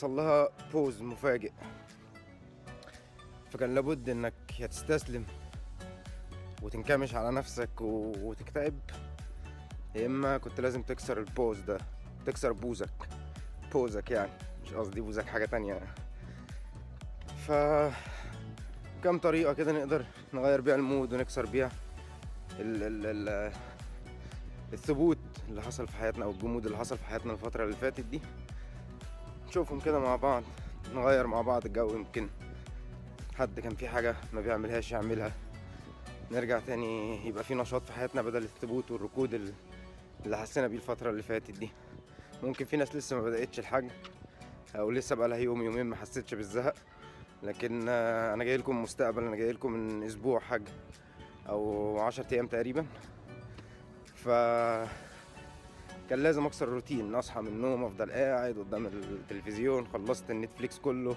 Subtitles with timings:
[0.00, 1.52] حصل لها pause مفاجئ.
[3.50, 5.26] فكان لابد إنك يا تستسلم
[6.62, 7.80] وتنكمش على نفسك.
[7.80, 8.80] وتكتئب.
[9.94, 11.78] يا إما كنت لازم تكسر ال pause ده
[12.26, 13.08] تكسر pause ك
[13.72, 14.30] pause ك يعني
[14.64, 15.80] مش قصدي بوزك حاجة تانية.
[17.46, 17.52] ف
[19.04, 21.70] كم طريقة كده نقدر نغير بيها ال mood ونكسر بيها
[22.58, 22.82] ال...
[22.82, 23.06] ال...
[23.28, 23.52] ال...
[24.72, 28.20] الثبوت اللي حصل في حياتنا أو الجمود اللي حصل في حياتنا الفترة اللي فاتت دي.
[29.50, 30.42] نشوفهم كده مع بعض
[30.94, 32.28] نغير مع بعض الجو يمكن
[33.34, 35.32] حد كان في حاجة ما بيعملهاش يعملها.
[36.30, 39.52] نرجع تاني يبقى في نشاط في حياتنا بدل الثبوت والركود ال-
[40.24, 41.70] اللي حسينا بيه الفترة اللي فاتت دي.
[42.42, 43.90] ممكن في ناس لسه ما بدأتش الحاجة
[44.76, 46.74] أو لسه بقالها يوم يومين ما حسيتش بالزهق.
[47.42, 50.70] لكن أنا جاي لكم مستقبل أنا جاي لكم من أسبوع حاجة
[51.48, 52.86] أو عشرة أيام تقريبا.
[54.14, 54.28] ف
[56.10, 61.16] كان لازم أكسر الروتين أصحى من النوم أفضل قاعد قدام التلفزيون خلصت النتفليكس كله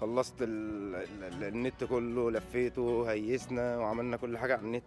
[0.00, 0.94] خلصت ال...
[1.22, 1.44] ال...
[1.44, 4.84] النت كله لفيته هيسنا وعملنا كل حاجة على النت.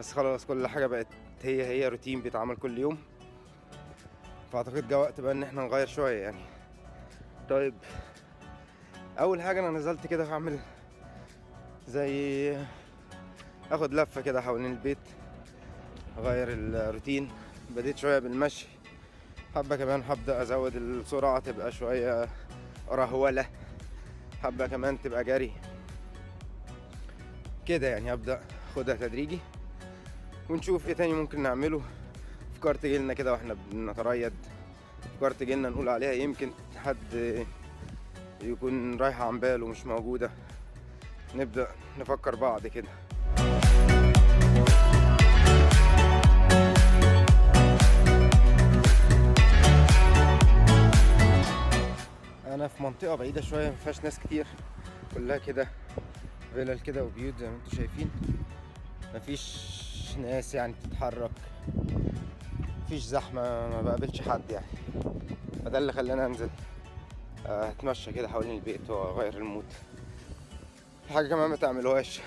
[0.00, 1.06] بس خلاص كل حاجة بقت
[1.42, 2.98] هي هي روتين بيتعمل كل يوم.
[4.52, 6.40] فأعتقد جه وقت بقى إن إحنا نغير شوية يعني.
[7.48, 7.74] طيب
[9.18, 10.58] أول حاجة أنا نزلت كده هعمل
[11.88, 12.56] زي
[13.72, 14.98] آخد لفة كده حوالين البيت
[16.18, 17.28] أغير الروتين.
[17.70, 18.66] بديت شوية بالمشي.
[19.54, 22.28] حبة كمان هبدأ أزود السرعة تبقى شوية
[22.90, 23.46] رهولة.
[24.42, 25.52] حبة كمان تبقى جري.
[27.66, 28.40] كده يعني هبدأ
[28.76, 29.38] خدها تدريجي.
[30.50, 31.82] ونشوف إيه تاني ممكن نعمله.
[32.52, 34.32] أفكار تجيلنا كده وإحنا بنتريد
[35.14, 37.44] أفكار تجيلنا نقول عليها يمكن حد
[38.42, 40.30] يكون رايحة عن باله مش موجودة.
[41.34, 42.88] نبدأ نفكر بعض كده.
[52.68, 54.46] في منطقة بعيدة شوية ما فيهاش ناس كتير.
[55.14, 55.68] كلها كده
[56.54, 58.10] فيلل كده وبيوت زي ما أنتم شايفين.
[59.14, 59.68] مفيش
[60.22, 61.30] ناس يعني بتتحرك.
[62.84, 64.66] مفيش زحمة ما بقابلش حد يعني.
[65.64, 66.50] فده اللي خلاني انزل
[67.46, 69.64] آه، اتمشى كده حوالين البيت واغير المود.
[71.06, 72.20] في حاجة كمان ما تعملوهاش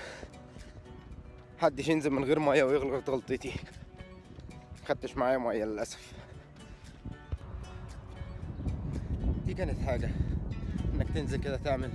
[1.58, 3.52] محدش ينزل من غير مية ويغلط غلطتي.
[4.88, 6.12] خدتش معايا مية للأسف.
[9.46, 10.10] دي كانت حاجة.
[11.02, 11.90] إنك تنزل كده تعمل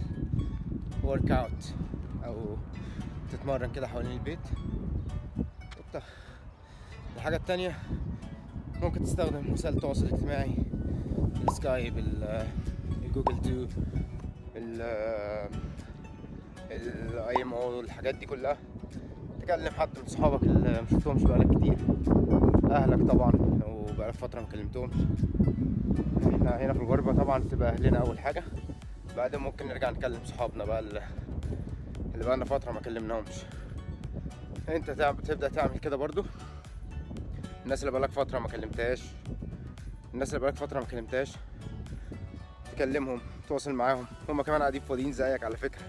[1.03, 1.73] workout
[2.25, 2.35] أو
[3.31, 4.39] تتمرن كده حوالين البيت.
[7.15, 7.75] الحاجة التانية
[8.81, 10.51] ممكن تستخدم وسائل التواصل الاجتماعي
[11.47, 12.47] ال Skype ال-
[13.05, 13.67] ال Google Duo
[14.55, 14.81] ال
[16.71, 18.57] ال IMO الحاجات دي كلها.
[19.41, 21.77] تكلم حد من صحابك اللي مشفتهمش بقالك كتير.
[22.71, 24.95] أهلك طبعا لو بقالك فترة ما كلمتهمش.
[26.27, 28.43] إحنا هنا في الغربة طبعا تبقى أهلنا أول حاجة.
[29.17, 31.01] بعدين ممكن نرجع نكلم صحابنا بقى اللي
[32.15, 33.35] بقالنا فترة ما كلمناهمش.
[34.69, 34.91] انت
[35.25, 36.25] تبدأ تعمل كده برضو؟
[37.63, 39.03] الناس اللي بقالك فترة ما كلمتهاش.
[40.13, 41.31] الناس اللي بقالك فترة ما كلمتهاش
[42.75, 44.05] تكلمهم تواصل معاهم.
[44.29, 45.81] هما كمان قاعدين فاضيين زيك على فكرة.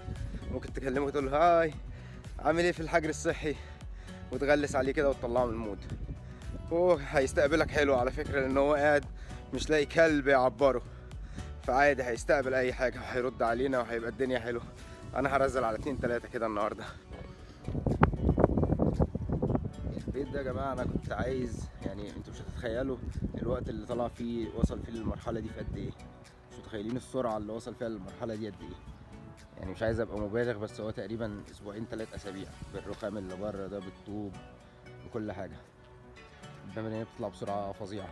[0.51, 1.73] ممكن تكلمه وتقول له هاي
[2.39, 3.55] عامل إيه في الحجر الصحي؟
[4.31, 5.79] وتغلس عليه كده وتطلعه من المود.
[6.71, 9.05] هو هيستقبلك حلو على فكرة لأن هو قاعد
[9.53, 10.81] مش لاقي كلب يعبره.
[11.69, 14.61] فعادي هيستقبل أي حاجة وهيرد علينا وهيبقى الدنيا حلوة.
[15.15, 16.83] أنا هرزل على اتنين تلاتة كده النهاردة.
[20.07, 22.97] البيت ده يا جماعة أنا كنت عايز يعني أنتوا مش هتتخيلوا
[23.41, 25.91] الوقت اللي طلع فيه وصل فيه للمرحلة دي في قد إيه.
[26.51, 28.75] مش متخيلين السرعة اللي وصل فيها للمرحلة دي قد إيه.
[29.59, 33.79] يعني مش عايز أبقى مبالغ بس هو تقريبا أسبوعين تلات أسابيع بالرخام اللي بره ده
[33.79, 34.33] بالطوب
[35.05, 35.57] بكل حاجة.
[36.69, 38.09] الدنيا بتطلع بسرعة فظيعة.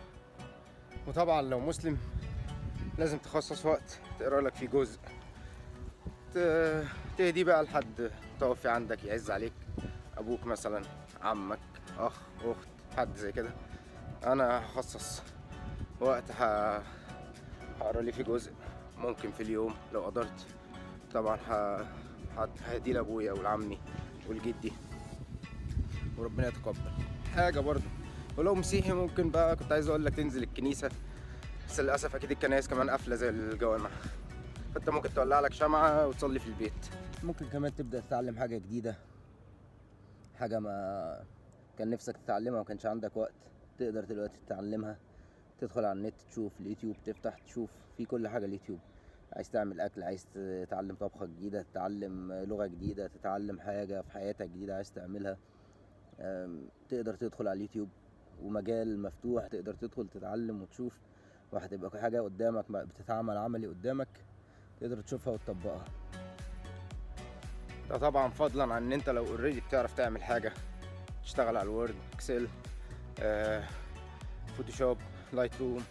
[1.07, 1.97] وطبعا لو مسلم
[2.97, 4.99] لازم تخصص وقت تقرأ لك فيه جزء.
[7.17, 9.53] تهدي بقى لحد توفي عندك يعز عليك.
[10.17, 10.81] أبوك مثلا
[11.21, 11.59] عمك
[11.99, 12.13] أخ
[12.43, 12.67] أخت
[12.97, 13.49] حد زي كده.
[14.25, 15.21] أنا هخصص
[15.99, 16.81] وقت هقرأ
[18.01, 18.51] لي فيه جزء
[18.97, 20.45] ممكن في اليوم لو قدرت.
[21.13, 21.81] طبعا ه-
[22.37, 23.79] ه- ههديه لأبويا ولعمي
[24.29, 24.73] ولجدي
[26.17, 26.77] وربنا يتقبل.
[27.35, 27.83] حاجة برضه
[28.37, 30.89] ولو مسيحي ممكن بقى كنت عايز أقول لك تنزل الكنيسة.
[31.67, 33.89] بس للأسف أكيد الكنايس كمان قافلة زي الجوامع.
[34.73, 36.73] فأنت ممكن تولع لك شمعة وتصلي في البيت.
[37.23, 38.95] ممكن كمان تبدأ تتعلم حاجة جديدة.
[40.35, 41.23] حاجة ما
[41.77, 43.33] كان نفسك تتعلمها وما كانش عندك وقت
[43.77, 44.97] تقدر دلوقتي تتعلمها.
[45.59, 48.79] تدخل على النت تشوف اليوتيوب تفتح تشوف في كل حاجة اليوتيوب.
[49.33, 54.75] عايز تعمل أكل عايز تتعلم طبخة جديدة تتعلم لغة جديدة تتعلم حاجة في حياتك جديدة
[54.75, 55.37] عايز تعملها.
[56.89, 57.89] تقدر تدخل على اليوتيوب.
[58.41, 60.93] ومجال مفتوح تقدر تدخل تتعلم وتشوف.
[61.51, 64.07] وهتبقى حاجة قدامك ما- بتتعمل عملي قدامك
[64.81, 65.85] تقدر تشوفها وتطبقها.
[67.89, 70.53] ده طبعا فضلا عن إن أنت لو already بتعرف تعمل حاجة
[71.23, 72.47] تشتغل على ال Word Excel
[74.57, 74.97] Photoshop
[75.33, 75.83] Lightroom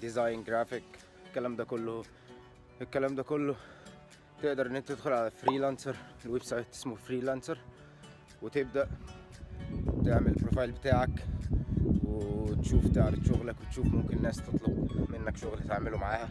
[0.00, 0.84] design graphic
[1.28, 2.02] الكلام ده كله.
[2.82, 3.56] الكلام ده كله
[4.42, 7.58] تقدر إن أنت تدخل على Freelancer ال website اسمه Freelancer
[8.42, 8.88] وتبدأ
[10.04, 11.10] تعمل ال profile بتاعك.
[12.06, 16.28] وتشوف تعرض شغلك وتشوف ممكن ناس تطلب منك شغل تعمله معاها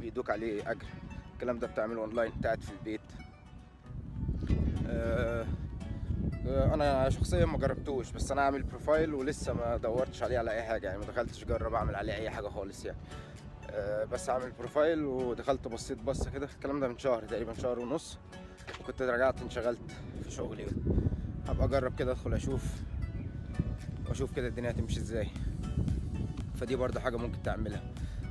[0.00, 0.86] بيدوك عليه أجر.
[1.34, 3.00] الكلام ده بتعمله اونلاين قاعد في البيت.
[4.86, 5.46] آه،
[6.46, 10.62] آه، أنا شخصيا ما جربتوش بس أنا عامل profile ولسه ما دورتش عليه على أي
[10.62, 12.98] حاجة يعني ما دخلتش أجرب أعمل عليه أي حاجة خالص يعني.
[13.70, 16.46] آه، بس عامل profile ودخلت بصيت بصة كده.
[16.46, 18.18] الكلام ده من شهر تقريبا شهر ونص.
[18.80, 19.80] وكنت رجعت انشغلت
[20.24, 20.66] في شغلي.
[21.48, 22.64] هبقى أجرب كده أدخل أشوف.
[24.12, 25.28] وأشوف كده الدنيا هتمشي إزاي.
[26.54, 27.82] فدي برضه حاجة ممكن تعملها.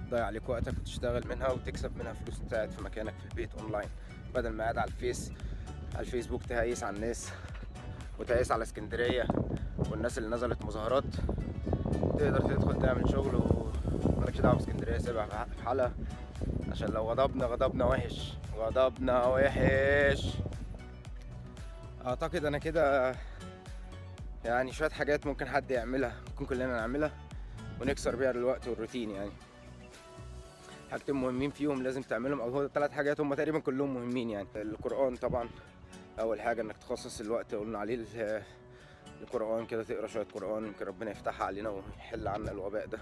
[0.07, 3.89] تضيع عليك وقتك وتشتغل منها وتكسب منها فلوس وانت في مكانك في البيت أونلاين.
[4.35, 5.31] بدل ما قاعد على الفيس
[5.95, 7.31] على الفيسبوك تهيس على الناس
[8.19, 9.27] وتهيس على اسكندرية
[9.91, 11.15] والناس اللي نزلت مظاهرات
[12.19, 15.93] تقدر تدخل تعمل شغل ومالكش دعوة باسكندرية سيبها في حالها.
[16.71, 18.33] عشان لو غضبنا غضبنا وحش.
[18.57, 20.27] غضبنا وحش.
[22.05, 23.15] أعتقد أنا كده
[24.45, 27.11] يعني شوية حاجات ممكن حد يعملها ممكن كلنا نعملها
[27.81, 29.31] ونكسر بيها الوقت والروتين يعني.
[30.91, 34.47] حاجتين مهمين فيهم لازم تعملهم أو هو ثلاث حاجات هم تقريبا كلهم مهمين يعني.
[34.55, 35.49] القرآن طبعا
[36.19, 38.43] أول حاجة إنك تخصص الوقت قلنا عليه ال-
[39.21, 42.99] القرآن كده تقرأ شوية قرآن يمكن ربنا يفتحها علينا ويحل عنا الوباء ده.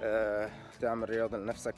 [0.00, 1.74] آه، تعمل رياضة لنفسك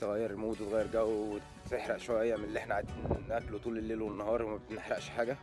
[0.00, 2.94] تغير المود وتغير جو وتحرق شوية من اللي إحنا قاعدين
[3.28, 5.36] ناكله طول الليل والنهار وما بنحرقش حاجة.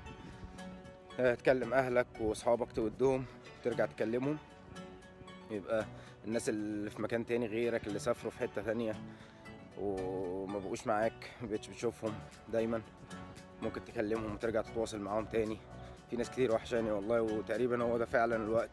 [1.18, 3.26] تكلم أهلك وأصحابك تودهم
[3.64, 4.38] ترجع تكلمهم.
[5.52, 5.86] يبقى
[6.26, 8.96] الناس اللي في مكان تاني غيرك اللي سافروا في حتة تانية
[9.82, 12.14] وما بقوش معاك مبقتش بتشوفهم
[12.52, 12.82] دايما.
[13.62, 15.58] ممكن تكلمهم وترجع تتواصل معاهم تاني.
[16.10, 18.70] في ناس كتير وحشاني والله وتقريبا هو ده فعلا الوقت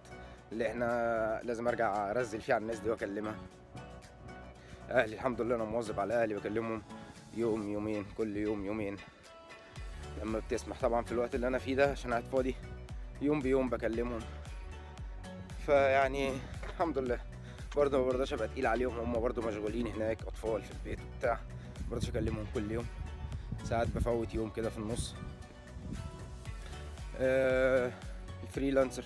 [0.53, 3.37] اللي إحنا لازم أرجع أرزل فيه على الناس دي وأكلمها.
[4.91, 6.83] أهلي الحمد لله أنا مواظب على أهلي بكلمهم
[7.37, 8.97] يوم يومين كل يوم يومين.
[10.25, 12.55] لما بتسمح طبعا في الوقت اللي أنا فيه ده عشان قاعد فاضي
[13.23, 14.21] يوم بيوم بكلمهم.
[15.67, 16.33] فيعني
[16.69, 17.19] الحمد لله.
[17.77, 21.91] برضه ما برضاش أبقى تقيل عليهم هم برضه مشغولين هناك أطفال في البيت وبتاع ما
[21.91, 22.87] برضاش أكلمهم كل يوم.
[23.65, 25.15] ساعات بفوت يوم كده في النص.
[27.19, 27.93] آه
[28.43, 29.05] الفريلانسر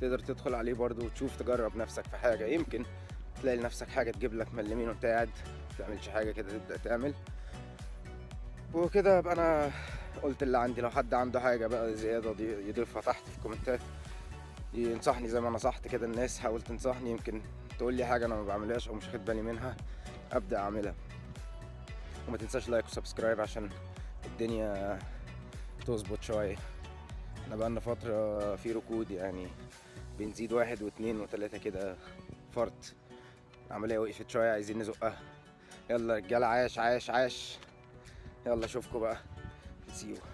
[0.00, 2.44] تقدر تدخل عليه برضه وتشوف تجرب نفسك في حاجة.
[2.46, 2.84] يمكن
[3.42, 5.28] تلاقي لنفسك حاجة تجيب لك ملمين وانت قاعد
[5.70, 7.14] ما تعملش حاجة كده تبدأ تعمل.
[8.74, 9.70] وكده ابقى أنا
[10.22, 13.72] قلت اللي عندي لو حد عنده حاجة بقى زيادة دي- يضيفها تحت في ال comment
[13.72, 13.80] ات.
[14.74, 17.42] ينصحني زي ما نصحت كده الناس حاول تنصحني يمكن
[17.78, 19.76] تقول لي حاجة أنا ما بعملهاش أو مش واخد بالي منها
[20.32, 20.94] أبدأ أعملها.
[22.28, 23.70] وما تنساش like و subscribe عشان
[24.26, 24.98] الدنيا
[25.86, 26.56] تظبط شوية.
[27.44, 29.46] إحنا بقالنا فترة في ركود يعني
[30.18, 31.96] بنزيد واحد واثنين وثلاثه كده
[32.54, 32.84] فرد
[33.66, 35.18] العملية وقفت شوية عايزين نزقها.
[35.90, 37.58] يلا رجالة عاش عاش عاش.
[38.46, 39.16] يلا اشوفكم بقى.
[39.92, 40.31] see you.